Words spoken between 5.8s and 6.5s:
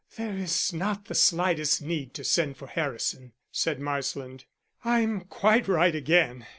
again.